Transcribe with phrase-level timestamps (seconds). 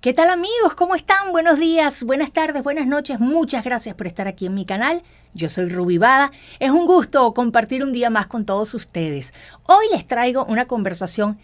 [0.00, 0.72] ¿Qué tal amigos?
[0.76, 1.30] ¿Cómo están?
[1.30, 3.20] Buenos días, buenas tardes, buenas noches.
[3.20, 5.02] Muchas gracias por estar aquí en mi canal.
[5.34, 6.30] Yo soy Ruby Bada.
[6.58, 9.34] Es un gusto compartir un día más con todos ustedes.
[9.64, 11.38] Hoy les traigo una conversación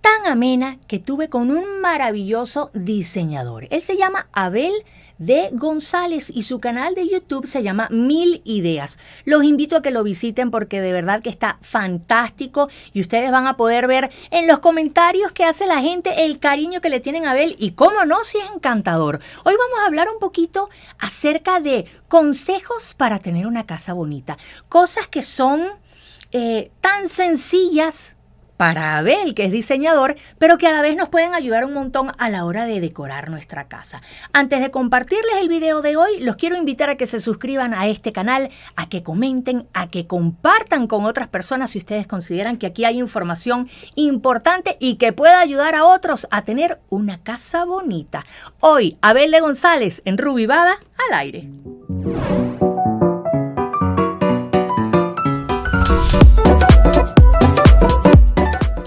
[0.00, 3.68] tan amena que tuve con un maravilloso diseñador.
[3.70, 4.72] Él se llama Abel
[5.20, 8.98] de González y su canal de YouTube se llama Mil Ideas.
[9.24, 13.46] Los invito a que lo visiten porque de verdad que está fantástico y ustedes van
[13.46, 17.26] a poder ver en los comentarios que hace la gente el cariño que le tienen
[17.26, 19.20] a Abel y cómo no, si es encantador.
[19.44, 24.38] Hoy vamos a hablar un poquito acerca de consejos para tener una casa bonita.
[24.70, 25.60] Cosas que son
[26.32, 28.16] eh, tan sencillas
[28.60, 32.12] para Abel, que es diseñador, pero que a la vez nos pueden ayudar un montón
[32.18, 34.02] a la hora de decorar nuestra casa.
[34.34, 37.88] Antes de compartirles el video de hoy, los quiero invitar a que se suscriban a
[37.88, 42.66] este canal, a que comenten, a que compartan con otras personas si ustedes consideran que
[42.66, 48.26] aquí hay información importante y que pueda ayudar a otros a tener una casa bonita.
[48.60, 50.74] Hoy, Abel de González en Rubivada
[51.08, 51.48] al aire.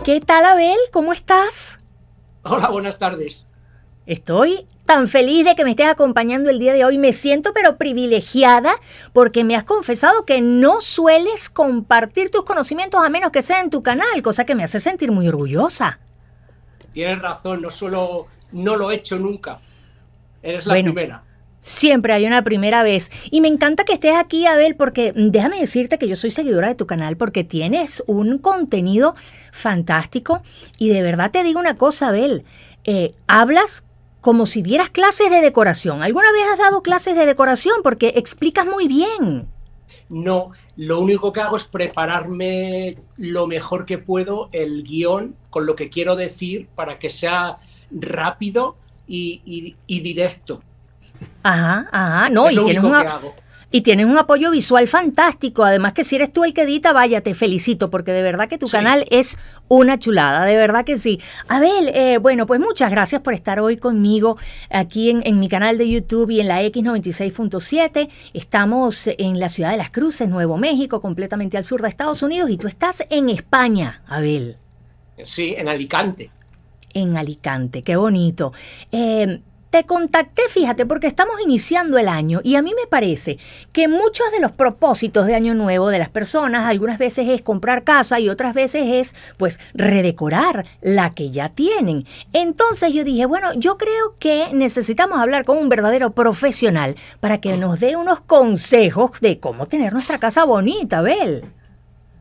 [0.03, 0.77] ¿Qué tal, Abel?
[0.91, 1.77] ¿Cómo estás?
[2.43, 3.45] Hola, buenas tardes.
[4.05, 6.97] Estoy tan feliz de que me estés acompañando el día de hoy.
[6.97, 8.75] Me siento pero privilegiada
[9.13, 13.69] porque me has confesado que no sueles compartir tus conocimientos a menos que sea en
[13.69, 15.99] tu canal, cosa que me hace sentir muy orgullosa.
[16.91, 19.59] Tienes razón, no solo no lo he hecho nunca.
[20.41, 21.21] Eres la primera.
[21.63, 23.09] Siempre hay una primera vez.
[23.31, 26.75] Y me encanta que estés aquí, Abel, porque déjame decirte que yo soy seguidora de
[26.75, 29.15] tu canal porque tienes un contenido
[29.53, 30.41] fantástico.
[30.77, 32.43] Y de verdad te digo una cosa, Abel.
[32.83, 33.85] Eh, hablas
[34.19, 36.03] como si dieras clases de decoración.
[36.03, 37.75] ¿Alguna vez has dado clases de decoración?
[37.81, 39.47] Porque explicas muy bien.
[40.09, 45.77] No, lo único que hago es prepararme lo mejor que puedo el guion con lo
[45.77, 48.75] que quiero decir para que sea rápido
[49.07, 50.61] y directo
[51.43, 52.95] Ajá, ajá, no, y tienes, un,
[53.69, 55.65] y tienes un apoyo visual fantástico.
[55.65, 58.57] Además que si eres tú el que edita, vaya, te felicito, porque de verdad que
[58.57, 59.37] tu canal es
[59.67, 61.19] una chulada, de verdad que sí.
[61.49, 64.37] Abel, eh, bueno, pues muchas gracias por estar hoy conmigo
[64.69, 68.09] aquí en, en mi canal de YouTube y en la X96.7.
[68.33, 72.49] Estamos en la ciudad de Las Cruces, Nuevo México, completamente al sur de Estados Unidos,
[72.51, 74.57] y tú estás en España, Abel.
[75.23, 76.31] Sí, en Alicante.
[76.93, 78.53] En Alicante, qué bonito.
[78.91, 79.41] Eh,
[79.73, 83.39] te contacté, fíjate, porque estamos iniciando el año y a mí me parece
[83.71, 87.83] que muchos de los propósitos de Año Nuevo de las personas, algunas veces es comprar
[87.83, 92.05] casa y otras veces es, pues, redecorar la que ya tienen.
[92.33, 97.57] Entonces yo dije, bueno, yo creo que necesitamos hablar con un verdadero profesional para que
[97.57, 101.45] nos dé unos consejos de cómo tener nuestra casa bonita, Bel.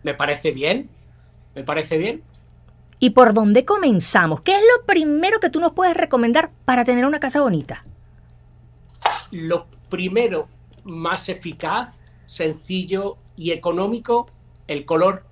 [0.03, 0.89] Me parece bien,
[1.55, 2.23] me parece bien.
[3.03, 4.43] ¿Y por dónde comenzamos?
[4.43, 7.85] ¿Qué es lo primero que tú nos puedes recomendar para tener una casa bonita?
[9.33, 10.47] Lo primero,
[10.85, 14.31] más eficaz, sencillo y económico,
[14.69, 15.25] el color.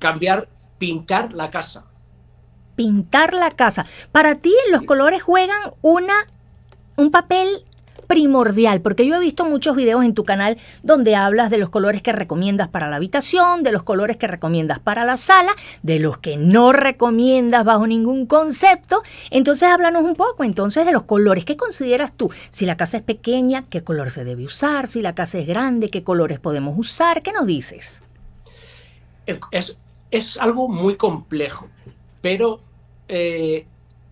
[0.00, 0.48] Cambiar,
[0.78, 1.86] pintar la casa.
[2.74, 3.86] Pintar la casa.
[4.10, 6.26] Para ti los colores juegan una,
[6.96, 7.64] un papel
[8.08, 12.02] primordial, porque yo he visto muchos videos en tu canal donde hablas de los colores
[12.02, 15.52] que recomiendas para la habitación, de los colores que recomiendas para la sala,
[15.82, 19.02] de los que no recomiendas bajo ningún concepto.
[19.30, 21.44] Entonces háblanos un poco entonces de los colores.
[21.44, 22.30] ¿Qué consideras tú?
[22.50, 24.88] Si la casa es pequeña, ¿qué color se debe usar?
[24.88, 27.22] Si la casa es grande, ¿qué colores podemos usar?
[27.22, 28.02] ¿Qué nos dices?
[29.50, 29.78] Es,
[30.10, 31.68] es algo muy complejo,
[32.22, 32.60] pero
[33.08, 33.66] eh,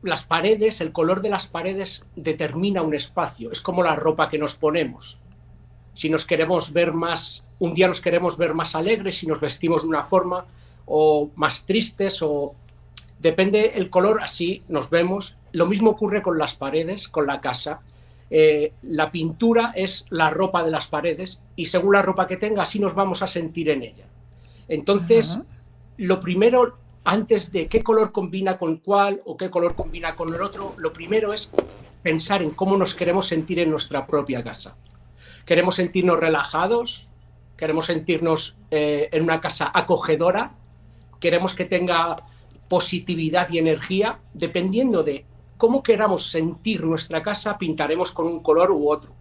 [0.07, 4.39] las paredes, el color de las paredes determina un espacio, es como la ropa que
[4.39, 5.21] nos ponemos.
[5.95, 9.83] Si nos queremos ver más, un día nos queremos ver más alegres, si nos vestimos
[9.83, 10.47] de una forma,
[10.87, 12.55] o más tristes, o
[13.19, 15.37] depende el color, así nos vemos.
[15.53, 17.81] Lo mismo ocurre con las paredes, con la casa.
[18.31, 22.63] Eh, la pintura es la ropa de las paredes y según la ropa que tenga,
[22.63, 24.07] así nos vamos a sentir en ella.
[24.69, 25.39] Entonces,
[25.97, 30.43] lo primero antes de qué color combina con cuál o qué color combina con el
[30.43, 31.53] otro, lo primero es
[32.03, 34.77] pensar en cómo nos queremos sentir en nuestra propia casa.
[35.45, 37.09] ¿Queremos sentirnos relajados?
[37.57, 40.55] ¿Queremos sentirnos eh, en una casa acogedora?
[41.21, 42.17] ¿Queremos que tenga
[42.69, 44.19] positividad y energía?
[44.35, 45.25] Dependiendo de
[45.57, 49.13] cómo queramos sentir nuestra casa, pintaremos con un color u otro.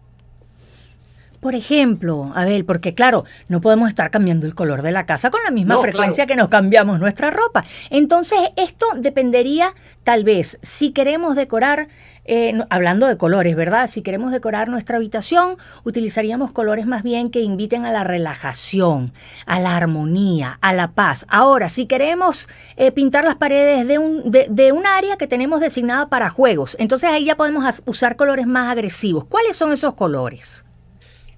[1.45, 5.43] Por ejemplo, Abel, porque claro, no podemos estar cambiando el color de la casa con
[5.43, 7.63] la misma frecuencia que nos cambiamos nuestra ropa.
[7.91, 11.87] Entonces, esto dependería tal vez si queremos decorar,
[12.23, 13.85] eh, hablando de colores, ¿verdad?
[13.85, 19.13] Si queremos decorar nuestra habitación, utilizaríamos colores más bien que inviten a la relajación,
[19.45, 21.27] a la armonía, a la paz.
[21.29, 26.09] Ahora, si queremos eh, pintar las paredes de un, de un área que tenemos designada
[26.09, 29.25] para juegos, entonces ahí ya podemos usar colores más agresivos.
[29.25, 30.64] ¿Cuáles son esos colores?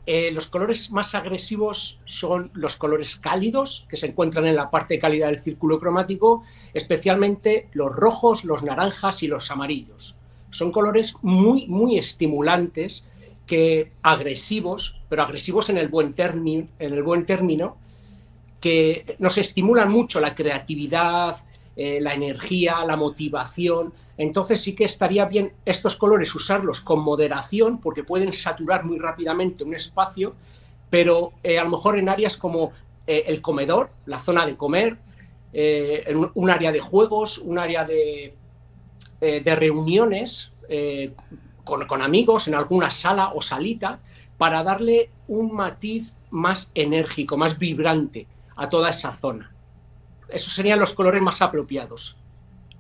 [0.09, 4.99] Eh, los colores más agresivos son los colores cálidos, que se encuentran en la parte
[4.99, 10.15] cálida del círculo cromático, especialmente los rojos, los naranjas y los amarillos.
[10.49, 13.05] Son colores muy, muy estimulantes,
[13.45, 17.77] que agresivos, pero agresivos en el buen, término,
[18.61, 21.35] que nos estimulan mucho la creatividad,
[21.75, 27.79] eh, la energía, la motivación, entonces sí que estaría bien estos colores usarlos con moderación
[27.79, 30.35] porque pueden saturar muy rápidamente un espacio,
[30.89, 32.71] pero eh, a lo mejor en áreas como
[33.05, 34.97] eh, el comedor, la zona de comer,
[35.53, 38.33] eh, un, área de juegos, un área de,
[39.19, 40.51] de reuniones
[41.63, 43.99] con, con amigos, en alguna sala o salita,
[44.37, 49.51] para darle un matiz más enérgico, más vibrante a toda esa zona.
[50.29, 52.17] Esos serían los colores más apropiados.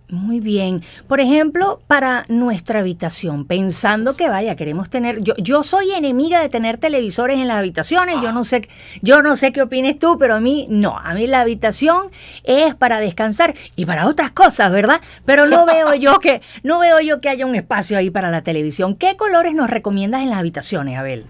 [0.09, 0.83] Muy bien.
[1.05, 6.47] Por ejemplo, para nuestra habitación, pensando que vaya, queremos tener, yo, yo soy enemiga de
[6.47, 8.69] tener televisores en las habitaciones, yo no sé,
[9.01, 12.09] yo no sé qué opines tú, pero a mí no, a mí la habitación
[12.45, 15.01] es para descansar y para otras cosas, ¿verdad?
[15.25, 18.43] Pero no veo yo que, no veo yo que haya un espacio ahí para la
[18.43, 18.95] televisión.
[18.95, 21.25] ¿Qué colores nos recomiendas en las habitaciones, Abel?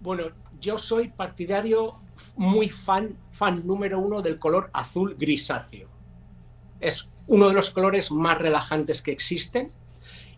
[0.00, 0.24] Bueno,
[0.58, 1.96] yo soy partidario
[2.36, 5.88] muy fan, fan número uno del color azul grisáceo.
[6.80, 9.70] Es uno de los colores más relajantes que existen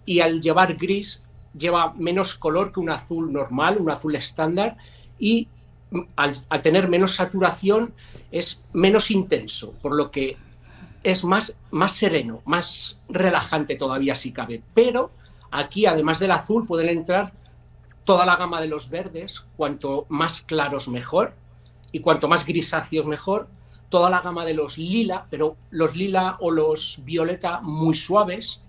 [0.05, 1.23] y al llevar gris
[1.57, 4.77] lleva menos color que un azul normal, un azul estándar
[5.19, 5.49] y
[6.17, 7.95] al, tener menos saturación
[8.31, 10.37] es menos intenso, por lo que
[11.03, 14.63] es más, más sereno, más relajante todavía si cabe.
[14.75, 15.11] Pero
[15.51, 17.33] aquí, además del azul, pueden entrar
[18.05, 21.35] toda la gama de los verdes, cuanto más claros mejor
[21.91, 23.49] y cuanto más grisáceos mejor,
[23.93, 28.63] toda la gama de los lila, pero los lila o los violeta muy suaves,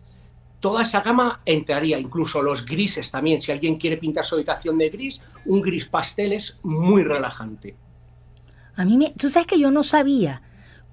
[0.60, 3.40] toda esa gama entraría, incluso los grises también.
[3.40, 7.74] Si alguien quiere pintar su habitación de gris, un gris pastel es muy relajante.
[8.76, 10.42] A mí me, tú sabes que yo no sabía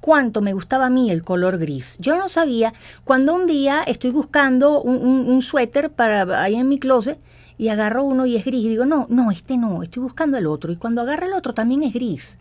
[0.01, 1.97] cuánto me gustaba a mí el color gris.
[1.99, 2.73] Yo no sabía
[3.03, 7.19] cuando un día estoy buscando un, suéter para ahí en mi closet
[7.59, 10.47] y agarro uno y es gris y digo, no, no, este no, estoy buscando el
[10.47, 10.71] otro.
[10.71, 12.39] Y cuando agarro el otro también es gris.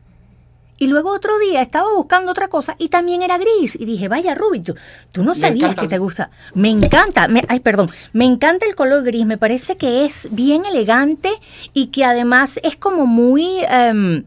[0.79, 3.75] Y luego otro día estaba buscando otra cosa y también era gris.
[3.75, 4.75] Y dije, vaya Ruby, tú,
[5.23, 6.31] no sabías que te gusta.
[6.53, 9.25] Me encanta, ay, perdón, me encanta el color gris.
[9.25, 11.29] Me parece que es bien elegante
[11.73, 13.59] y que además es como muy...
[13.69, 14.23] Em,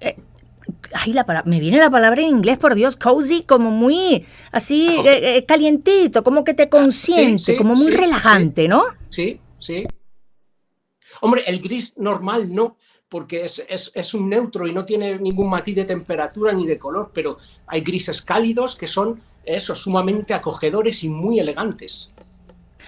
[0.00, 0.16] eh,
[0.92, 5.36] ay, la me viene la palabra en inglés, por Dios, cozy, como muy así eh,
[5.36, 8.84] eh, calientito, como que te ah, consiente, como muy relajante, ¿no?
[9.10, 9.86] Sí, sí.
[11.20, 12.76] Hombre, el gris normal no,
[13.08, 17.38] porque es, un neutro y no tiene ningún matiz de temperatura ni de color, pero
[17.66, 22.12] hay grises cálidos que son eso, sumamente acogedores y muy elegantes.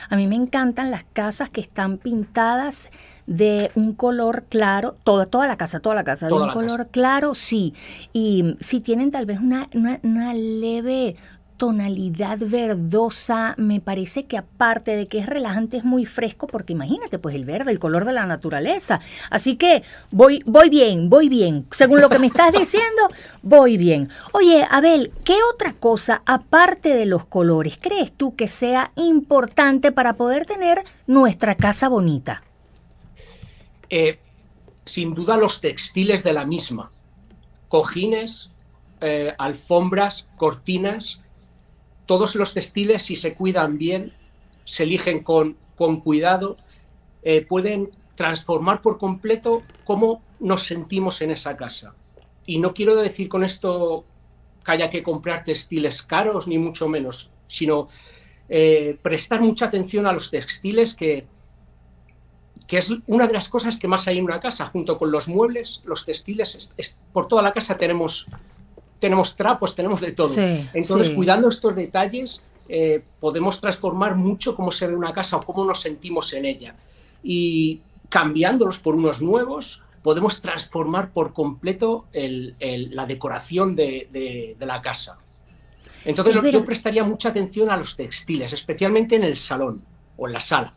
[0.08, 2.90] A mí me encantan las casas que están pintadas
[3.26, 7.34] de un color claro, toda, toda la casa, toda la casa, de un color claro,
[7.34, 7.74] sí.
[8.12, 9.68] Y si tienen tal vez una,
[10.02, 11.16] una leve
[11.60, 17.18] tonalidad verdosa, me parece que aparte de que es relajante, es muy fresco, porque imagínate,
[17.18, 19.00] pues el verde, el color de la naturaleza.
[19.28, 21.66] Así que voy, voy bien, voy bien.
[21.70, 23.02] Según lo que me estás diciendo,
[23.42, 24.08] voy bien.
[24.32, 30.14] Oye, Abel, ¿qué otra cosa, aparte de los colores, crees tú que sea importante para
[30.14, 32.42] poder tener nuestra casa bonita?
[33.90, 34.18] Eh,
[34.86, 36.90] sin duda los textiles de la misma.
[37.68, 38.50] Cojines,
[39.02, 41.20] eh, alfombras, cortinas,
[42.10, 44.12] todos los textiles, si se cuidan bien,
[44.64, 46.56] se eligen con, con cuidado,
[47.22, 51.94] eh, pueden transformar por completo cómo nos sentimos en esa casa.
[52.46, 54.04] Y no quiero decir con esto
[54.64, 57.86] que haya que comprar textiles caros, ni mucho menos, sino
[58.48, 61.28] eh, prestar mucha atención a los textiles que,
[62.66, 65.28] que es una de las cosas que más hay en una casa, junto con los
[65.28, 66.74] muebles, los textiles,
[67.12, 68.26] por toda la casa tenemos
[69.00, 70.32] tenemos trapos, tenemos de todo.
[70.36, 75.64] Entonces, cuidando estos detalles, eh, podemos transformar mucho cómo se ve una casa o cómo
[75.64, 76.76] nos sentimos en ella.
[77.22, 85.18] Y cambiándolos por unos nuevos, podemos transformar por completo la decoración de, la casa.
[86.04, 89.82] Entonces, yo prestaría mucha atención a los textiles, especialmente en el salón
[90.16, 90.72] o en la sala.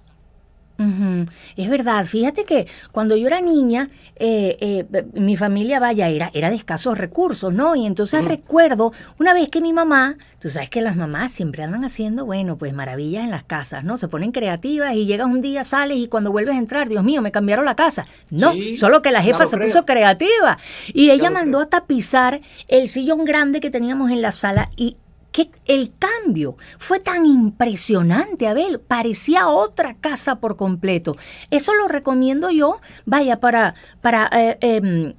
[1.56, 6.50] Es verdad, fíjate que cuando yo era niña, eh, eh, mi familia, vaya, era, era
[6.50, 7.76] de escasos recursos, ¿no?
[7.76, 11.86] Y entonces recuerdo una vez que mi mamá, tú sabes que las mamás siempre andan
[11.86, 13.98] haciendo, bueno, pues maravillas en las casas, ¿no?
[13.98, 17.22] Se ponen creativas y llegas un día, sales y cuando vuelves a entrar, Dios mío,
[17.22, 18.06] me cambiaron la casa.
[18.30, 20.58] No, solo que la jefa se puso creativa.
[20.94, 24.98] Y ella mandó a tapizar el sillón grande que teníamos en la sala y
[25.34, 31.18] que el cambio fue tan impresionante, Abel, parecía otra casa por completo.
[31.50, 35.16] Eso lo recomiendo yo, vaya, para, para eh, em,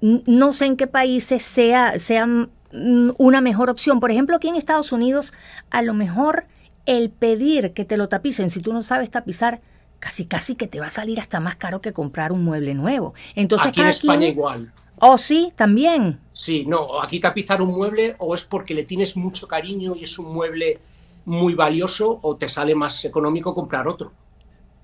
[0.00, 2.26] no sé en qué países sea, sea
[2.72, 4.00] una mejor opción.
[4.00, 5.32] Por ejemplo, aquí en Estados Unidos,
[5.70, 6.46] a lo mejor
[6.84, 9.60] el pedir que te lo tapicen, si tú no sabes tapizar,
[10.00, 13.14] casi casi que te va a salir hasta más caro que comprar un mueble nuevo.
[13.36, 14.72] Entonces, aquí en España igual.
[14.98, 16.18] Oh, sí, también.
[16.46, 20.16] Sí, no, aquí tapizar un mueble o es porque le tienes mucho cariño y es
[20.16, 20.78] un mueble
[21.24, 24.12] muy valioso o te sale más económico comprar otro.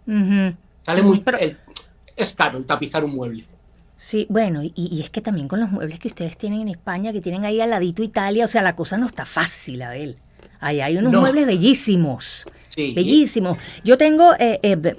[0.05, 1.23] Sale muy...
[2.17, 3.45] es caro el tapizar un mueble.
[3.95, 7.21] Sí, bueno, y, es que también con los muebles que ustedes tienen en España, que
[7.21, 10.17] tienen ahí al ladito Italia, o sea, la cosa no está fácil, Abel.
[10.59, 12.45] Ahí hay unos muebles bellísimos.
[12.71, 12.93] Sí.
[12.93, 13.57] Bellísimos.
[13.85, 14.97] Yo tengo, eh, eh,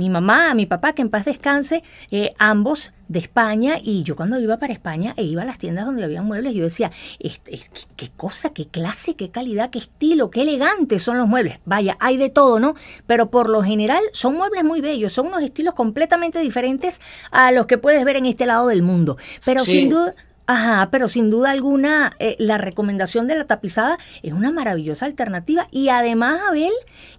[0.00, 4.40] mi mamá, mi papá, que en paz descanse, eh, ambos de España, y yo cuando
[4.40, 8.54] iba para España e iba a las tiendas donde había muebles, yo decía, qué cosa,
[8.54, 11.58] qué clase, qué calidad, qué estilo, qué elegantes son los muebles.
[11.66, 12.76] Vaya, hay de todo, ¿no?
[13.06, 17.66] Pero por lo general son muebles muy bellos, son unos estilos completamente diferentes a los
[17.66, 19.18] que puedes ver en este lado del mundo.
[19.44, 20.14] Pero sin duda...
[20.46, 25.68] Ajá, pero sin duda alguna eh, la recomendación de la tapizada es una maravillosa alternativa
[25.70, 26.72] y además, Abel,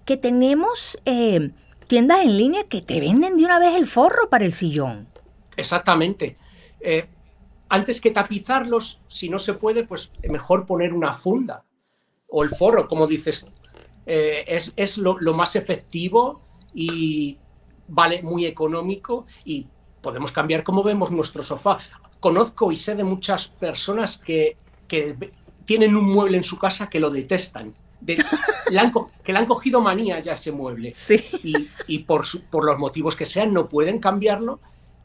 [0.04, 1.52] que tenemos eh,
[1.92, 5.10] tiendas en línea que te venden de una vez el forro para el sillón.
[5.58, 6.38] Exactamente.
[6.80, 7.06] Eh,
[7.68, 11.66] antes que tapizarlos, si no se puede, pues mejor poner una funda
[12.30, 13.46] o el forro, como dices.
[14.06, 16.42] Eh, es, lo, más efectivo
[16.74, 17.38] y
[17.90, 19.68] vale muy económico y
[20.02, 21.78] podemos cambiar como vemos nuestro sofá.
[22.22, 24.56] Conozco y sé de muchas personas que,
[24.88, 25.30] que
[25.66, 27.74] tienen un mueble en su casa que lo detestan
[28.06, 30.94] que le han cogido manía ya ese mueble.
[31.88, 34.60] Y, por, por, los motivos que sean no pueden cambiarlo.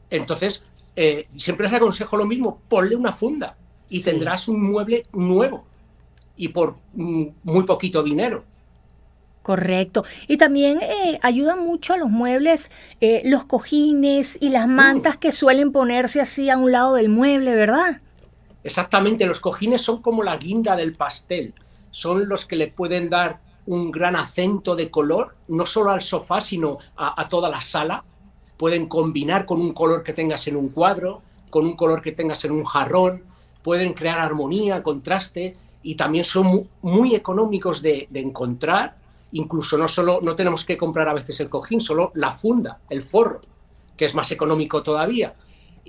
[0.09, 0.63] Entonces,
[0.95, 3.55] eh, siempre les aconsejo lo mismo, ponle una funda
[3.89, 5.65] y tendrás un mueble nuevo
[6.35, 8.43] y por mm, muy poquito dinero.
[9.43, 10.03] Correcto.
[10.27, 15.19] Y también eh, ayudan mucho a los muebles eh, los cojines y las mantas mm.
[15.19, 18.01] que suelen ponerse así a un lado del mueble, ¿verdad?
[18.63, 21.53] Exactamente, los cojines son como la guinda del pastel
[21.91, 26.39] son los que le pueden dar un gran acento de color, no solo al sofá,
[26.39, 28.03] sino a, toda la sala.
[28.55, 32.43] Pueden combinar con un color que tengas en un cuadro, con un color que tengas
[32.45, 33.23] en un jarrón,
[33.61, 38.97] pueden crear armonía, contraste y también son muy, económicos de, de, encontrar.
[39.33, 43.01] Incluso no solo no tenemos que comprar a veces el cojín, solo la funda, el
[43.01, 43.41] forro,
[43.97, 45.35] que es más económico todavía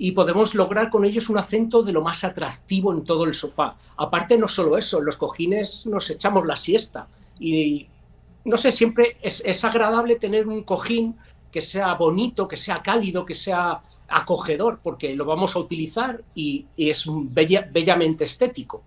[0.01, 3.75] y podemos lograr con ellos un acento de lo más atractivo en todo el sofá.
[3.97, 7.05] Aparte, no solo eso, los cojines nos echamos la siesta
[7.37, 7.85] y
[8.45, 11.17] no sé, siempre es, agradable tener un cojín
[11.51, 16.65] que sea bonito, que sea cálido, que sea acogedor, porque lo vamos a utilizar y,
[16.77, 18.81] es bellamente estético.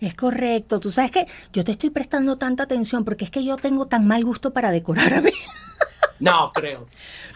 [0.00, 0.80] Es correcto.
[0.80, 4.06] Tú sabes que yo te estoy prestando tanta atención porque es que yo tengo tan
[4.06, 5.14] mal gusto para decorar.
[5.14, 5.20] A
[6.20, 6.86] no, creo.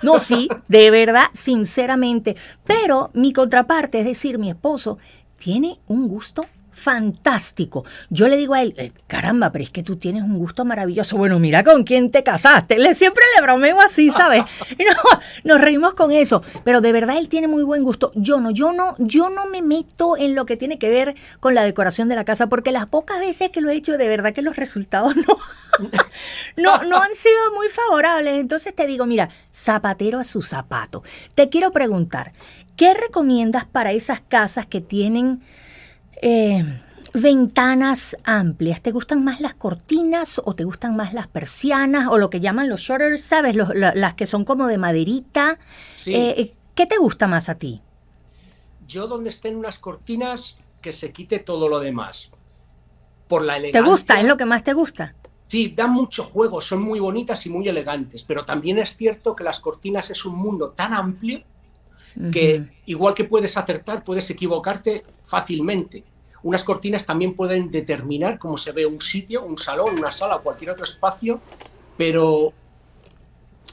[0.03, 2.37] No, sí, de verdad, sinceramente.
[2.65, 4.99] Pero mi contraparte, es decir, mi esposo,
[5.37, 7.85] tiene un gusto fantástico.
[8.11, 11.17] Yo le digo a él, eh, caramba, pero es que tú tienes un gusto maravilloso.
[11.17, 12.79] Bueno, mira con quién te casaste.
[12.79, 14.45] Le siempre le bromeo así, ¿sabes?
[15.45, 16.43] nos reímos con eso.
[16.65, 18.13] Pero de verdad él tiene muy buen gusto.
[18.15, 21.55] Yo no, yo no, yo no me meto en lo que tiene que ver con
[21.55, 24.35] la decoración de la casa, porque las pocas veces que lo he hecho, de verdad
[24.35, 25.39] que los resultados no,
[26.57, 28.41] no, no han sido muy favorables.
[28.41, 31.03] Entonces te digo, mira, zapatero a su zapato.
[31.35, 32.33] Te quiero preguntar,
[32.77, 35.43] ¿qué recomiendas para esas casas que tienen
[36.23, 36.65] eh,
[37.15, 38.81] ventanas amplias.
[38.81, 42.69] ¿Te gustan más las cortinas o te gustan más las persianas o lo que llaman
[42.69, 43.57] los shutters, sabes?
[43.57, 45.59] las que son como de maderita.
[46.07, 47.81] Eh, eh, ¿Qué te gusta más a ti?
[48.87, 52.31] Yo donde estén unas cortinas que se quite todo lo demás.
[53.29, 53.83] Por la elegancia.
[53.83, 54.21] ¿Te gusta?
[54.21, 55.15] ¿Es lo que más te gusta?
[55.47, 59.45] Sí, dan mucho juego, son muy bonitas y muy elegantes, pero también es cierto que
[59.45, 61.43] las cortinas es un mundo tan amplio
[62.33, 66.05] que igual que puedes acertar, puedes equivocarte fácilmente.
[66.43, 70.43] Unas cortinas también pueden determinar cómo se ve un sitio, un salón, una sala o
[70.43, 71.41] cualquier otro espacio,
[71.97, 72.53] pero,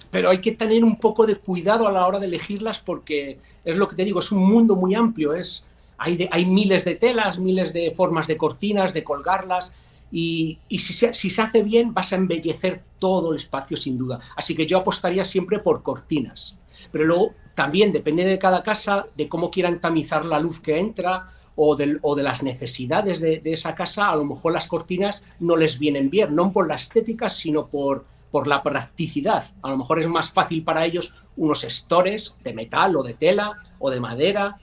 [0.09, 3.75] pero hay que tener un poco de cuidado a la hora de elegirlas porque es
[3.75, 5.65] lo que te digo, es un mundo muy amplio, es,
[5.97, 9.73] hay, hay miles de telas, miles de formas de cortinas, de colgarlas,
[10.11, 14.19] y, si, se, si, se, hace bien vas a embellecer todo el espacio sin duda.
[14.35, 16.59] Así que yo apostaría siempre por cortinas.
[16.91, 21.31] Pero luego también depende de cada casa, de cómo quieran tamizar la luz que entra
[21.55, 26.09] o de, las necesidades de, esa casa, a lo mejor las cortinas no les vienen
[26.09, 29.43] bien, no por la estética, sino por, por la practicidad.
[29.61, 33.57] A lo mejor es más fácil para ellos unos estores de metal o de tela
[33.79, 34.57] o de madera,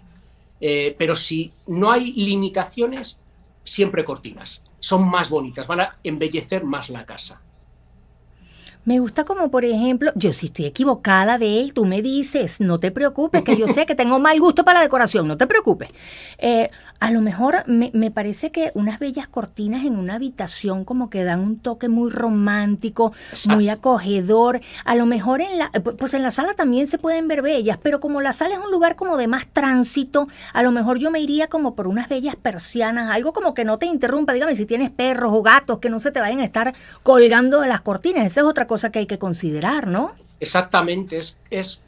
[0.61, 3.19] eh, pero si no hay limitaciones,
[3.63, 4.63] siempre cortinas.
[4.81, 7.43] Son más bonitas, van a embellecer más la casa.
[8.89, 12.91] Me gusta como, por ejemplo, yo si estoy equivocada, Bel, tú me dices, no te
[12.91, 15.91] preocupes, que yo sé que tengo mal gusto para la decoración, no te preocupes.
[16.39, 21.23] Eh, a lo mejor me, parece que unas bellas cortinas en una habitación como que
[21.23, 23.13] dan un toque muy romántico,
[23.51, 24.63] muy acogedor.
[24.87, 28.01] A lo mejor en la, pues en la sala también se pueden ver bellas, pero
[28.01, 31.21] como la sala es un lugar como de más tránsito, a lo mejor yo me
[31.21, 34.89] iría como por unas bellas persianas, algo como que no te interrumpa, dígame si tienes
[34.89, 38.41] perros o gatos, que no se te vayan a estar colgando de las cortinas, esa
[38.41, 40.15] es otra cosa que hay que considerar, ¿no?
[40.41, 41.81] Exactamente, es, es,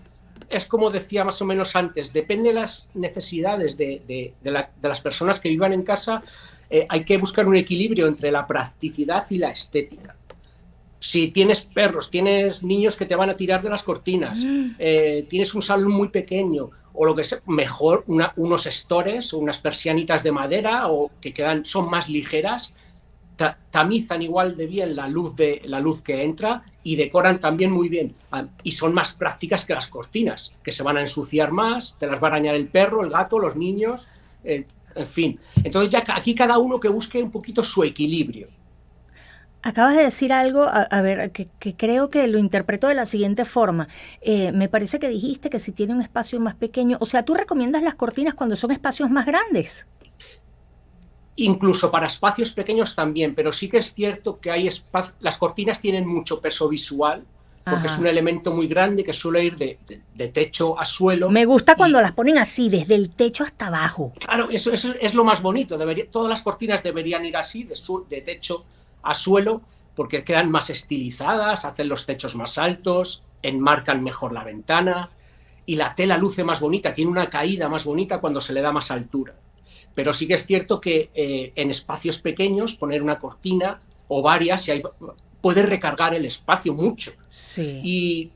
[0.48, 5.48] es como decía más o menos antes, depende de las necesidades de, las personas que
[5.48, 6.22] vivan en casa,
[6.68, 10.16] eh, hay que buscar un equilibrio entre la practicidad y la estética.
[10.98, 14.70] Si tienes perros, tienes niños que te van a tirar de las cortinas, mm.
[14.78, 19.58] eh, tienes un salón muy pequeño, o lo que sea, mejor unos estores o unas
[19.58, 22.74] persianitas de madera o que quedan, son más ligeras
[23.70, 27.88] tamizan igual de bien la luz, de, la luz que entra y decoran también muy
[27.88, 28.14] bien.
[28.30, 32.06] Ah, y son más prácticas que las cortinas, que se van a ensuciar más, te
[32.06, 34.08] las va a arañar el perro, el gato, los niños,
[34.44, 35.40] eh, en fin.
[35.62, 38.48] Entonces ya aquí cada uno que busque un poquito su equilibrio.
[39.62, 43.88] Acabas de decir algo, a, ver, que, creo que lo interpreto de la siguiente forma.
[44.22, 47.34] Eh, me parece que dijiste que si tiene un espacio más pequeño, o sea, tú
[47.34, 49.86] recomiendas las cortinas cuando son espacios más grandes
[51.36, 54.68] incluso para espacios pequeños también, pero sí que es cierto que hay
[55.20, 57.24] las cortinas tienen mucho peso visual,
[57.64, 61.30] porque es un elemento muy grande que suele ir de, techo a suelo.
[61.30, 64.12] Me gusta cuando las ponen así, desde el techo hasta abajo.
[64.18, 65.78] Claro, eso, es lo más bonito.
[65.78, 67.74] Debería, todas las cortinas deberían ir así, de,
[68.08, 68.64] de techo
[69.02, 69.62] a suelo,
[69.94, 75.10] porque quedan más estilizadas, hacen los techos más altos, enmarcan mejor la ventana
[75.66, 78.72] y la tela luce más bonita, tiene una caída más bonita cuando se le da
[78.72, 79.34] más altura.
[80.00, 83.78] Pero sí que es cierto que eh, en espacios pequeños poner una cortina
[84.08, 84.82] o varias si hay,
[85.42, 87.12] puede recargar el espacio mucho.
[87.28, 87.82] Sí.
[87.84, 88.30] Y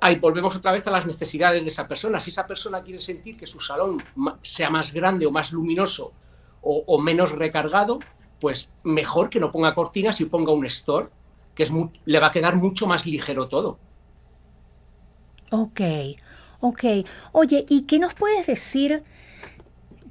[0.00, 2.18] ahí volvemos otra vez a las necesidades de esa persona.
[2.18, 4.02] Si esa persona quiere sentir que su salón
[4.42, 6.12] sea más grande o más luminoso
[6.60, 8.00] o, menos recargado,
[8.40, 11.06] pues mejor que no ponga cortinas y ponga un store,
[11.54, 11.70] que es
[12.04, 13.78] le va a quedar mucho más ligero todo.
[15.52, 15.82] Ok,
[16.58, 16.84] ok.
[17.30, 19.04] Oye, ¿y qué nos puedes decir?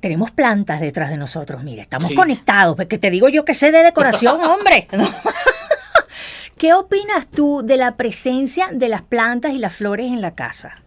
[0.06, 3.82] Tenemos plantas detrás de nosotros, mire, estamos conectados, porque te digo yo que sé de
[3.82, 4.88] decoración, hombre.
[6.60, 10.84] ¿Qué opinas tú de la presencia de las plantas y las flores en la casa?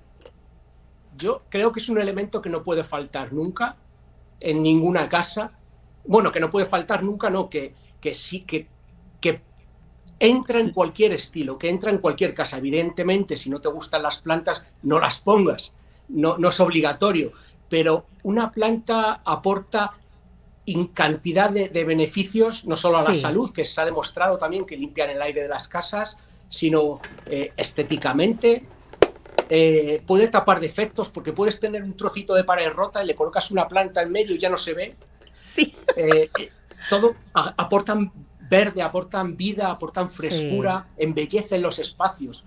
[1.17, 3.75] Yo creo que es un elemento que no puede faltar nunca
[4.39, 5.51] en ninguna casa.
[6.05, 8.69] Bueno, que no puede faltar nunca, no, que, que sí, que,
[9.21, 9.41] que
[10.21, 12.59] entra en cualquier estilo, que entra en cualquier casa.
[12.59, 15.75] Evidentemente, si no te gustan las plantas, no las pongas.
[16.09, 17.33] No, no es obligatorio
[17.69, 19.95] pero una planta aporta
[20.93, 25.11] cantidad de, beneficios, no solo a la salud, que se ha demostrado también que limpian
[25.11, 28.65] el aire de las casas, sino eh, estéticamente.
[29.49, 33.51] Eh, puede tapar defectos porque puedes tener un trocito de pared rota y le colocas
[33.51, 34.95] una planta en medio y ya no se ve.
[35.39, 35.75] Sí.
[35.97, 36.29] Eh,
[36.91, 38.13] todo aportan
[38.51, 42.45] verde, aportan vida, aportan frescura, embellecen los espacios.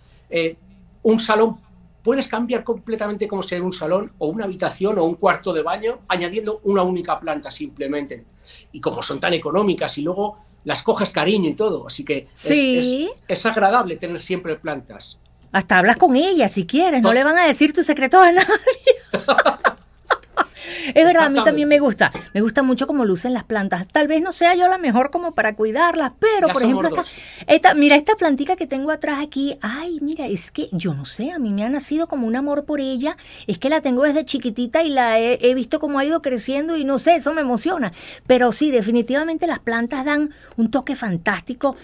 [1.04, 1.58] un salón
[2.04, 6.00] puedes cambiar completamente como sea un salón o una habitación o un cuarto de baño
[6.08, 8.26] añadiendo una única planta simplemente.
[8.72, 12.28] Y como son tan económicas y luego las coges cariño y todo, así que
[13.28, 15.20] es, agradable tener siempre plantas.
[15.52, 18.48] Hasta hablas con ellas si quieres, no, le van a decir tu secreto a nadie.
[20.94, 22.12] Es verdad, a mí también me gusta.
[22.34, 23.88] Me gusta mucho cómo lucen las plantas.
[23.88, 26.90] Tal vez no sea yo la mejor como para cuidarlas, pero por ejemplo,
[27.48, 29.58] esta, mira esta plantita que tengo atrás aquí.
[29.62, 32.66] Ay, mira, es que yo no sé, a mí me ha nacido como un amor
[32.66, 33.18] por ella.
[33.48, 36.86] Es que la tengo desde chiquitita y la he, visto cómo ha ido creciendo y
[36.86, 37.92] no sé, eso me emociona.
[38.28, 41.76] Pero sí, definitivamente las plantas dan un toque fantástico,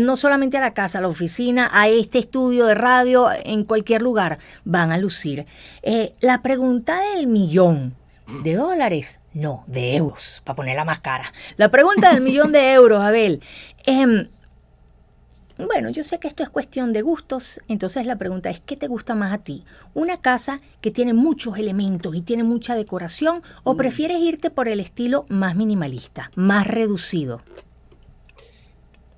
[0.00, 4.02] no solamente a la casa, a la oficina, a este estudio de radio, en cualquier
[4.02, 5.46] lugar, van a lucir.
[5.82, 7.94] Eh, la pregunta del millón.
[8.42, 9.20] ¿De dólares?
[9.34, 11.32] No, de euros, para ponerla más cara.
[11.56, 13.40] La pregunta del millón de euros, Abel.
[13.84, 14.28] Em,
[15.58, 18.88] bueno, yo sé que esto es cuestión de gustos, entonces la pregunta es, ¿qué te
[18.88, 19.64] gusta más a ti?
[19.94, 23.76] ¿Una casa que tiene muchos elementos y tiene mucha decoración o mm.
[23.76, 27.40] prefieres irte por el estilo más minimalista, más reducido?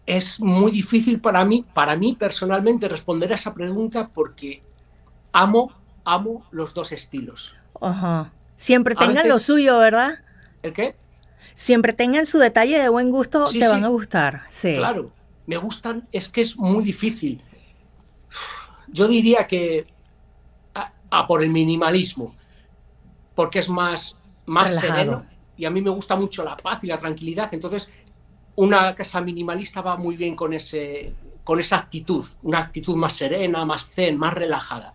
[0.09, 4.63] es muy difícil para mí, para mí personalmente, responder a esa pregunta porque
[5.33, 5.71] amo,
[6.03, 7.55] amo los dos estilos.
[7.79, 8.33] Ajá.
[8.59, 10.19] Siempre tengan lo suyo, ¿verdad?
[10.65, 10.97] ¿El qué?
[11.55, 14.43] Siempre tengan su detalle de buen gusto, te van a gustar.
[14.49, 14.75] Sí.
[14.75, 15.13] Claro,
[15.47, 17.41] me gustan, es que es muy difícil.
[18.89, 19.87] Yo diría que
[20.75, 22.35] a, por el minimalismo,
[23.37, 25.25] porque es más, más sereno
[25.57, 27.49] y a mí me gusta mucho la paz y la tranquilidad.
[27.55, 27.89] Entonces,
[28.57, 33.65] una casa minimalista va muy bien con, ese, con esa actitud, una actitud más serena,
[33.65, 34.95] más zen, más relajada.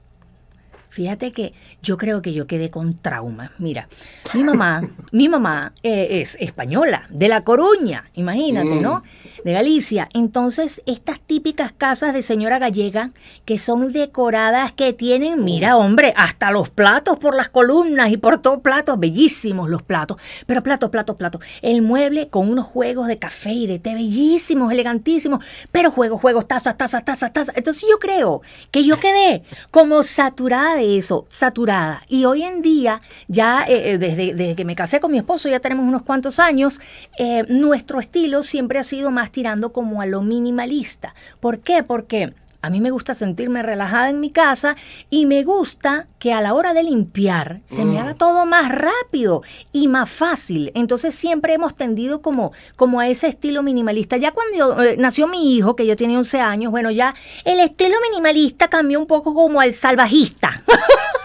[0.94, 3.50] Fíjate que yo creo que yo quedé con trauma.
[3.58, 3.88] Mira,
[4.36, 9.00] mi mamá, mi mamá eh, es española, de La Coruña, imagínate, ¿no?
[9.00, 10.10] Mm de Galicia.
[10.14, 13.10] Entonces, estas típicas casas de señora gallega
[13.46, 18.42] que son decoradas, que tienen, mira, hombre, hasta los platos por las columnas y por
[18.42, 21.42] todos platos, bellísimos los platos, pero platos, platos, platos.
[21.62, 26.48] El mueble con unos juegos de café y de té bellísimos, elegantísimos, pero juegos, juegos,
[26.48, 27.56] tazas, tazas, tazas, tazas.
[27.58, 32.04] Entonces yo creo que yo quedé como saturada de eso, saturada.
[32.08, 35.50] Y hoy en día, ya eh, eh, desde, desde, que me casé con mi esposo,
[35.50, 36.80] ya tenemos unos cuantos años,
[37.18, 41.14] eh, nuestro estilo siempre ha sido más tirando como a lo minimalista.
[41.40, 41.84] ¿Por qué?
[41.84, 44.78] Porque a mí me gusta sentirme relajada en mi casa
[45.10, 47.98] y me gusta que a la hora de limpiar se me mm.
[47.98, 50.72] haga todo más rápido y más fácil.
[50.74, 54.16] Entonces siempre hemos tendido como, como a ese estilo minimalista.
[54.16, 57.98] Ya cuando eh, nació mi hijo, que yo tenía 11 años, bueno, ya el estilo
[58.10, 60.50] minimalista cambió un poco como al salvajista.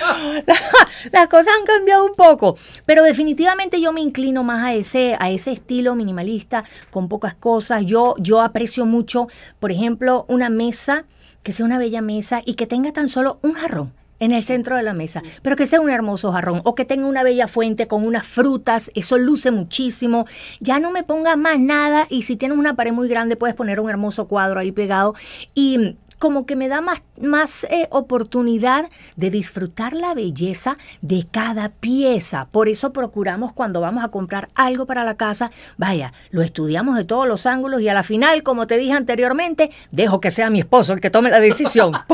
[1.12, 5.30] las cosas han cambiado un poco, pero definitivamente yo me inclino más a ese, a
[5.30, 7.84] ese estilo minimalista, con pocas cosas.
[7.86, 9.28] Yo, yo aprecio mucho,
[9.60, 11.04] por ejemplo, una mesa,
[11.42, 14.76] que sea una bella mesa y que tenga tan solo un jarrón en el centro
[14.76, 17.86] de la mesa, pero que sea un hermoso jarrón o que tenga una bella fuente
[17.86, 20.26] con unas frutas, eso luce muchísimo.
[20.60, 23.80] Ya no me pongas más nada y si tienes una pared muy grande puedes poner
[23.80, 25.14] un hermoso cuadro ahí pegado
[25.54, 31.68] y como que me da más, más eh, oportunidad de disfrutar la belleza de cada
[31.68, 32.48] pieza.
[32.50, 37.04] Por eso procuramos cuando vamos a comprar algo para la casa, vaya, lo estudiamos de
[37.04, 40.60] todos los ángulos y a la final, como te dije anteriormente, dejo que sea mi
[40.60, 41.92] esposo el que tome la decisión.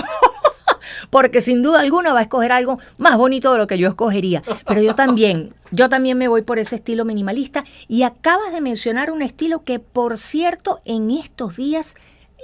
[1.10, 4.42] Porque sin duda alguna va a escoger algo más bonito de lo que yo escogería.
[4.66, 7.64] Pero yo también, yo también me voy por ese estilo minimalista.
[7.88, 11.96] Y acabas de mencionar un estilo que, por cierto, en estos días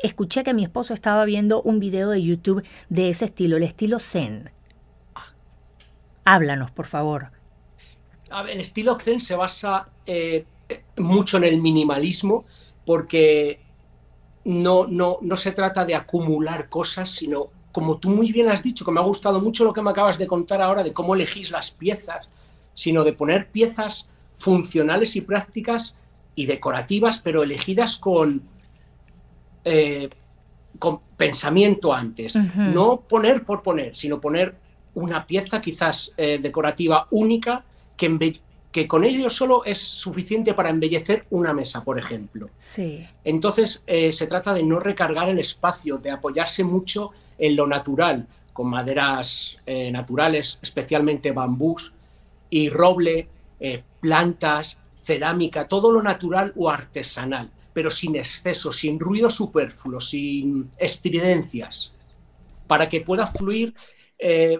[0.03, 3.99] escuché que mi esposo estaba viendo un video de YouTube de ese estilo, el estilo
[3.99, 4.51] Zen.
[6.25, 7.31] Háblanos, por favor.
[8.49, 10.45] el estilo Zen se basa eh,
[10.97, 12.45] mucho en el minimalismo
[12.85, 13.61] porque
[14.45, 18.85] no, no, no se trata de acumular cosas, sino, como tú muy bien has dicho,
[18.85, 21.51] que me ha gustado mucho lo que me acabas de contar ahora de cómo elegís
[21.51, 22.29] las piezas,
[22.75, 25.97] sino de poner piezas funcionales y prácticas
[26.35, 28.43] y decorativas, pero elegidas con,
[29.68, 30.09] eh,
[30.79, 32.37] con pensamiento antes.
[32.37, 34.55] No poner por poner, sino poner
[34.94, 37.64] una pieza quizás eh, decorativa única
[37.96, 38.33] que,
[38.70, 42.48] que con ello solo es suficiente para embellecer una mesa, por ejemplo.
[42.57, 43.09] Sí.
[43.24, 48.29] Entonces eh, se trata de no recargar el espacio, de apoyarse mucho en lo natural,
[48.52, 49.59] con maderas
[49.90, 51.92] naturales, especialmente bambús
[52.50, 53.29] y roble,
[54.00, 61.95] plantas, cerámica, todo lo natural o artesanal pero sin exceso, sin ruido superfluo, sin estridencias,
[62.67, 63.75] para que pueda fluir...
[64.19, 64.59] Eh,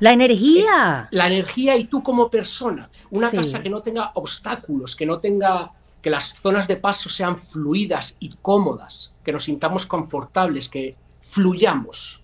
[0.00, 1.08] la energía.
[1.12, 2.90] Eh, la energía y tú como persona.
[3.10, 5.70] Una casa que no tenga obstáculos, que no tenga
[6.02, 12.19] que las zonas de paso sean fluidas y cómodas, que nos sintamos confortables, que fluyamos.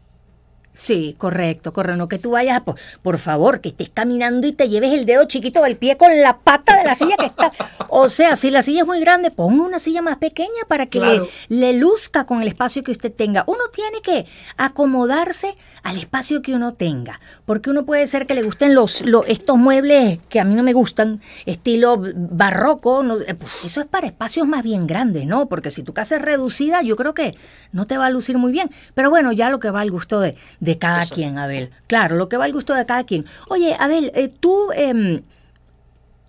[0.77, 1.97] Sí, correcto, correcto.
[1.97, 5.25] No que tú vayas, por, por, favor, que estés caminando y te lleves el dedo
[5.25, 7.51] chiquito del pie con la pata de la silla que está.
[7.89, 11.01] O sea, si la silla es muy grande, ponga una silla más pequeña para que
[11.01, 13.43] le, le, luzca con el espacio que usted tenga.
[13.47, 14.27] Uno tiene que
[14.59, 19.57] acomodarse al espacio que uno tenga, porque uno puede ser que le gusten los, estos
[19.57, 24.09] muebles que a mí no me gustan, estilo barroco, no, eh, pues eso es para
[24.09, 25.47] espacios más bien grandes, ¿no?
[25.47, 27.35] Porque si tu casa es reducida, yo creo que
[27.73, 28.71] no te va a lucir muy bien.
[28.95, 31.70] Pero bueno, ya lo que va al gusto de de cada quien, Abel.
[31.87, 33.24] Claro, lo que va al gusto de cada quien.
[33.48, 35.22] Oye, Abel, eh, tú, em,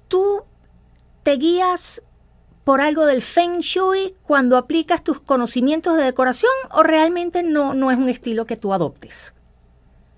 [0.08, 0.43] tú
[1.23, 2.04] te guías
[2.63, 7.89] por algo del Feng Shui cuando aplicas tus conocimientos de decoración o realmente no, no
[7.89, 9.34] es un estilo que tú adoptes?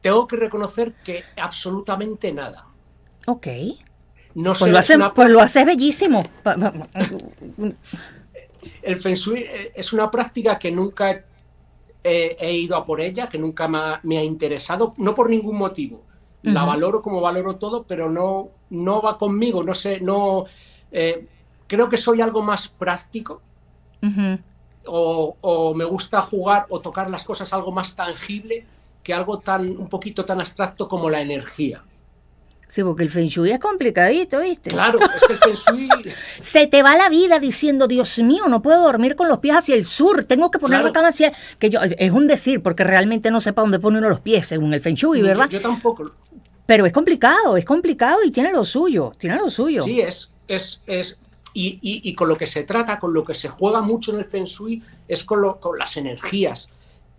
[0.02, 2.66] Tengo que reconocer que absolutamente nada.
[3.26, 3.48] Ok.
[4.36, 6.24] No pues, lo haces, pues lo haces bellísimo.
[8.82, 11.24] El Feng Shui eh, es una práctica que nunca he,
[12.04, 16.04] ido a por ella, que nunca me ha, interesado, no por ningún motivo.
[16.42, 20.46] La valoro como valoro todo, pero no, no va conmigo, no sé, no...
[20.92, 21.28] Eh,
[21.68, 23.42] creo que soy algo más práctico
[24.86, 28.66] o, me gusta jugar o tocar las cosas algo más tangible
[29.04, 31.84] que algo tan un poquito tan abstracto como la energía.
[32.70, 34.70] Sí, porque el Feng Shui es complicadito, ¿viste?
[34.70, 35.90] Claro, es el Feng Shui...
[36.40, 39.74] Se te va la vida diciendo, Dios mío, no puedo dormir con los pies hacia
[39.74, 41.34] el sur, tengo que poner la cama hacia...
[41.58, 44.72] Que yo, es un decir, porque realmente no sepa dónde pone uno los pies, según
[44.76, 45.50] el Feng Shui, ¿verdad?
[45.50, 46.12] Yo, tampoco.
[46.68, 49.82] Pero es complicado, es complicado y tiene lo suyo, tiene lo suyo.
[49.82, 50.32] Sí, es...
[50.48, 51.18] es, es
[51.56, 54.26] y, y, con lo que se trata, con lo que se juega mucho en el
[54.26, 56.70] Feng Shui, es con, lo, con las energías.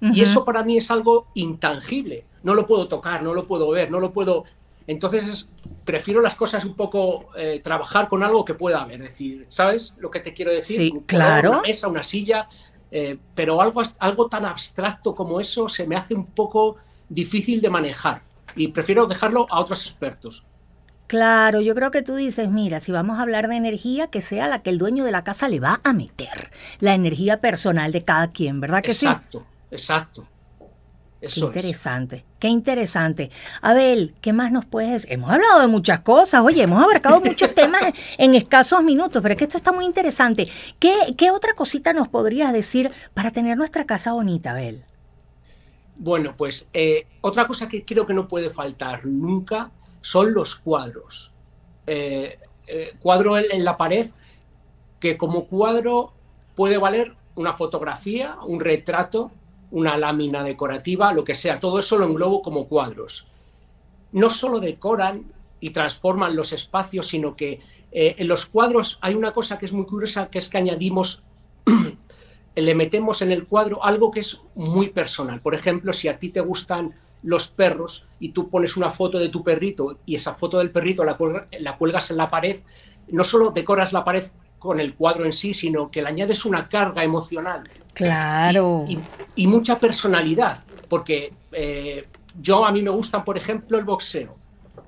[0.01, 2.25] Y eso para mí es algo intangible.
[2.43, 4.45] No lo puedo tocar, no lo puedo ver, no lo puedo
[4.91, 5.49] entonces,
[5.85, 9.03] prefiero las cosas un poco eh, trabajar con algo que pueda haber.
[9.03, 10.77] Es decir, ¿sabes lo que te quiero decir?
[10.77, 11.53] Sí, claro.
[11.53, 12.49] Una mesa, una silla,
[12.91, 17.71] eh, pero algo, algo tan abstracto como eso se me hace un poco difícil de
[17.71, 18.23] manejar
[18.57, 20.45] y prefiero dejarlo a otros expertos.
[21.07, 24.49] Claro, yo creo que tú dices, mira, si vamos a hablar de energía, que sea
[24.49, 26.51] la que el dueño de la casa le va a meter,
[26.81, 29.07] la energía personal de cada quien, ¿verdad que sí?
[29.07, 30.27] Exacto, exacto
[31.21, 33.31] qué interesante, qué interesante.
[33.61, 37.83] Abel, ¿qué más nos puedes Hemos hablado de muchas cosas, oye, hemos abarcado muchos temas
[38.19, 40.49] en escasos minutos, pero es que esto está muy interesante.
[40.79, 44.85] ¿Qué, qué otra cosita nos podrías decir para tener nuestra casa bonita, Abel?
[45.97, 51.31] Bueno, pues eh, otra cosa que creo que no puede faltar nunca son los cuadros.
[51.87, 54.07] Eh, eh, cuadro en la pared
[55.01, 56.13] que como cuadro
[56.55, 59.33] puede valer una fotografía, un retrato,
[59.71, 63.29] una lámina decorativa, lo que sea, todo eso lo englobo como cuadros.
[64.13, 65.27] No solo decoran
[65.61, 67.61] y transforman los espacios, sino que
[67.93, 71.25] eh, en los cuadros hay una cosa que es muy curiosa, que es que añadimos,
[72.57, 75.41] le metemos en el cuadro algo que es muy personal.
[75.41, 79.29] Por ejemplo, si a ti te gustan los perros y tú pones una foto de
[79.29, 81.17] tu perrito y esa foto del perrito la,
[81.61, 82.57] la cuelgas en la pared,
[83.09, 84.25] no solo decoras la pared
[84.59, 88.85] con el cuadro en sí, sino que le añades una carga emocional Claro.
[89.37, 92.07] Y, mucha personalidad, porque eh,
[92.41, 94.35] yo a mí me gusta, por ejemplo, el boxeo.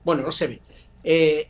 [0.05, 0.62] Bueno, no se ve.
[1.05, 1.49] Eh,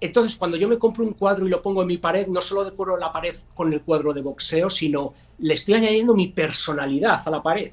[0.00, 2.64] entonces, cuando yo me compro un cuadro y lo pongo en mi pared, no solo
[2.64, 7.30] decoro la pared con el cuadro de boxeo, sino le estoy añadiendo mi personalidad a
[7.30, 7.72] la pared.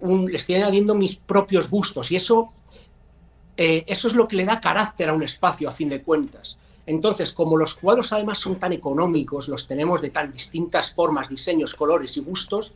[0.00, 2.12] le estoy añadiendo mis propios gustos.
[2.12, 2.48] Y eso,
[3.56, 6.58] eh, eso es lo que le da carácter a un espacio, a fin de cuentas.
[6.86, 11.74] Entonces, como los cuadros además son tan económicos, los tenemos de tan distintas formas, diseños,
[11.74, 12.74] colores y gustos,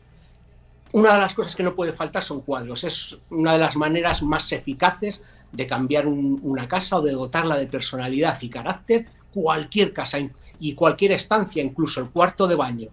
[0.93, 2.83] una de las cosas que no puede faltar son cuadros.
[2.83, 7.67] Es una de las maneras más eficaces de cambiar una casa o de dotarla de
[7.67, 10.19] personalidad y carácter, cualquier casa
[10.59, 12.89] y cualquier estancia, incluso el cuarto de baño.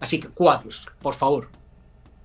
[0.00, 1.48] Así que cuadros, por favor.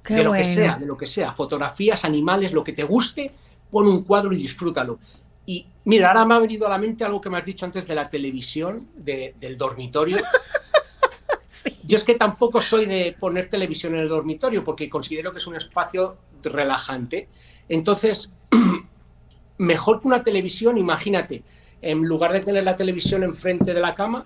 [0.07, 1.33] de lo que sea, de lo que sea.
[1.33, 3.31] Fotografías, animales, lo que te guste,
[3.69, 4.99] pon un cuadro y disfrútalo.
[5.45, 7.87] Y mira, ahora me ha venido a la mente algo que me has dicho antes
[7.87, 10.17] de la televisión, del dormitorio.
[11.83, 15.47] Yo es que tampoco soy de poner televisión en el dormitorio porque considero que es
[15.47, 17.29] un espacio relajante.
[17.69, 18.31] Entonces,
[19.57, 21.43] mejor que una televisión, imagínate,
[21.81, 24.25] en lugar de tener la televisión enfrente de la cama,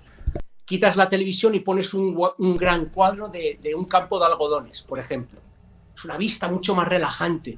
[0.65, 2.15] quitas la televisión y pones un,
[2.57, 5.39] gran cuadro de, de un campo de algodones, por ejemplo.
[5.95, 7.57] Es una vista mucho más relajante.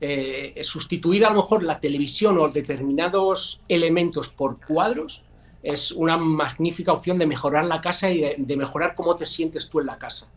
[0.00, 5.24] Eh, sustituir a lo mejor la televisión o determinados elementos por cuadros
[5.62, 9.80] es una magnífica opción de mejorar la casa y de, mejorar cómo te sientes tú
[9.80, 10.28] en la casa.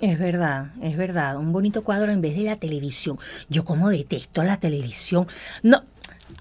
[0.00, 1.36] Es verdad, es verdad.
[1.36, 3.18] Un bonito cuadro en vez de la televisión.
[3.48, 5.28] Yo como detesto la televisión.
[5.62, 5.82] No,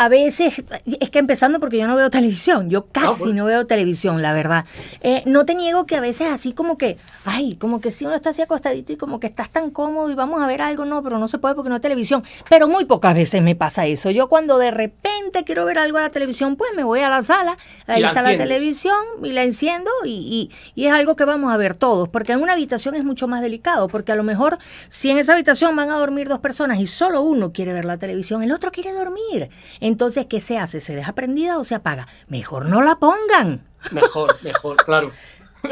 [0.01, 0.63] a veces,
[0.99, 4.33] es que empezando porque yo no veo televisión, yo ah, casi no veo televisión, la
[4.33, 4.65] verdad.
[5.01, 8.15] Eh, no te niego que a veces así como que, ay, como que si uno
[8.15, 11.03] está así acostadito y como que estás tan cómodo y vamos a ver algo, no,
[11.03, 12.23] pero no se puede porque no hay televisión.
[12.49, 14.09] Pero muy pocas veces me pasa eso.
[14.09, 17.21] Yo cuando de repente quiero ver algo a la televisión, pues me voy a la
[17.21, 21.57] sala, ahí está la televisión y la enciendo y, y, es algo que vamos a
[21.57, 25.11] ver todos, porque en una habitación es mucho más delicado, porque a lo mejor si
[25.11, 28.41] en esa habitación van a dormir dos personas y solo uno quiere ver la televisión,
[28.41, 29.51] el otro quiere dormir.
[29.91, 30.79] Entonces, ¿qué se hace?
[30.79, 32.07] ¿Se deja prendida o se apaga?
[32.29, 33.67] Mejor no la pongan.
[33.91, 35.11] Mejor, mejor, claro.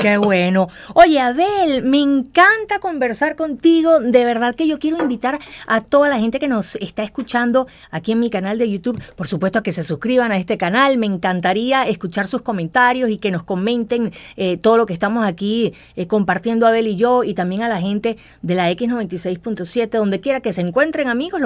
[0.02, 0.68] Qué bueno.
[0.94, 4.00] Oye, Abel, me encanta conversar contigo.
[4.00, 8.12] De verdad que yo quiero invitar a toda la gente que nos está escuchando aquí
[8.12, 10.98] en mi canal de YouTube, por supuesto, que se suscriban a este canal.
[10.98, 15.74] Me encantaría escuchar sus comentarios y que nos comenten eh, todo lo que estamos aquí
[15.96, 20.40] eh, compartiendo Abel y yo y también a la gente de la X96.7, donde quiera
[20.42, 21.42] que se encuentren amigos,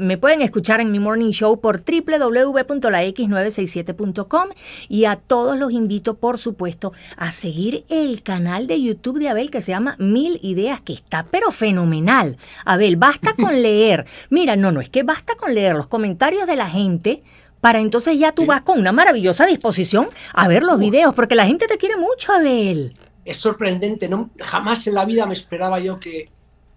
[0.00, 4.48] me pueden escuchar en mi morning show por www.lax967.com
[4.88, 9.50] y a todos los invito, por supuesto, a seguir el canal de YouTube de Abel
[9.50, 12.36] que se llama Mil Ideas, que está pero fenomenal.
[12.64, 14.06] Abel, basta con leer.
[14.30, 17.22] Mira, no, no, es que basta con leer los comentarios de la gente
[17.60, 21.46] para entonces ya tú vas con una maravillosa disposición a ver los videos, porque la
[21.46, 22.96] gente te quiere mucho, Abel.
[23.24, 24.08] es sorprendente.
[24.08, 26.30] No, jamás en la vida me esperaba yo que,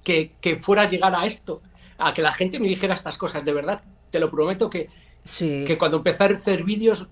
[0.04, 1.62] que, fuera a llegar a esto,
[1.97, 3.45] a que la gente me dijera estas cosas.
[3.45, 4.89] De verdad, te lo prometo que,
[5.38, 7.08] que cuando empecé a hacer vídeos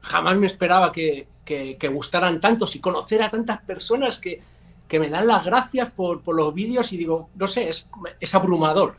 [0.00, 4.40] jamás me esperaba que, que, gustaran tantos y conocer a tantas personas que,
[4.88, 7.88] que me dan las gracias por, por los vídeos y digo, no sé, es,
[8.20, 8.96] es abrumador,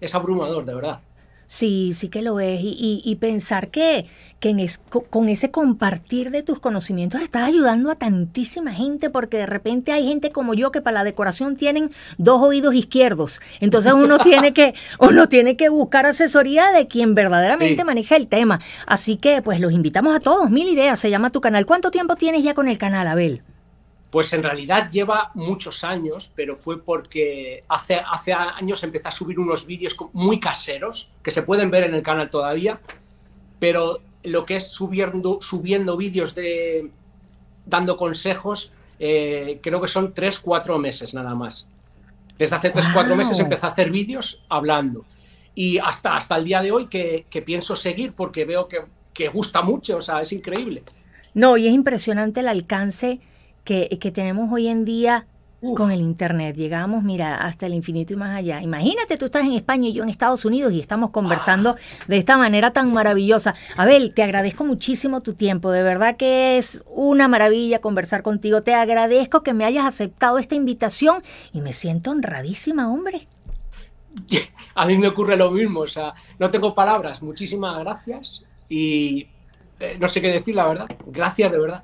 [0.00, 1.00] es abrumador, de verdad.
[1.48, 2.60] Sí, sí que lo es.
[2.62, 4.04] Y, pensar que,
[4.38, 4.68] que
[5.08, 10.06] con ese compartir de tus conocimientos estás ayudando a tantísima gente, porque de repente hay
[10.06, 13.40] gente como yo que para la decoración tienen dos oídos izquierdos.
[13.60, 18.60] Entonces uno tiene que, uno tiene que buscar asesoría de quien verdaderamente maneja el tema.
[18.86, 20.50] Así que pues los invitamos a todos.
[20.50, 21.64] Mil ideas se llama tu canal.
[21.64, 23.42] ¿Cuánto tiempo tienes ya con el canal, Abel?
[24.10, 29.38] Pues en realidad lleva muchos años, pero fue porque hace, hace años empecé a subir
[29.38, 32.80] unos vídeos muy caseros, que se pueden ver en el canal todavía,
[33.58, 36.90] pero lo que es subiendo, subiendo vídeos de
[37.66, 41.68] dando consejos, eh, creo que son 3-4 meses nada más.
[42.38, 45.04] Desde hace 3-4 meses empecé a hacer vídeos hablando.
[45.54, 48.80] Y hasta, hasta el día de hoy que, pienso seguir porque veo que,
[49.12, 50.82] que gusta mucho, o sea, es increíble.
[51.34, 53.20] No, y es impresionante el alcance
[53.64, 55.26] que, tenemos hoy en día
[55.74, 56.56] con el Internet.
[56.56, 58.62] Llegamos, mira, hasta el infinito y más allá.
[58.62, 62.36] Imagínate, tú estás en España y yo en Estados Unidos y estamos conversando de esta
[62.36, 63.54] manera tan maravillosa.
[63.76, 65.70] Abel, te agradezco muchísimo tu tiempo.
[65.70, 68.62] De verdad que es una maravilla conversar contigo.
[68.62, 73.26] Te agradezco que me hayas aceptado esta invitación y me siento honradísima, hombre.
[74.74, 77.22] A mí me ocurre lo mismo, o sea, no tengo palabras.
[77.22, 79.26] Muchísimas gracias y
[79.80, 80.86] eh, no sé qué decir, la verdad.
[81.06, 81.82] Gracias de verdad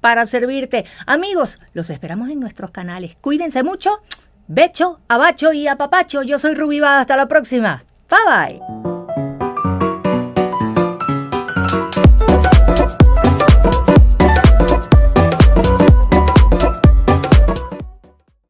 [0.00, 0.84] para servirte.
[1.06, 3.16] Amigos, los esperamos en nuestros canales.
[3.20, 3.98] Cuídense mucho.
[4.46, 6.22] Becho, abacho y apapacho.
[6.22, 7.84] Yo soy Rubí Hasta la próxima.
[8.08, 8.97] Bye bye.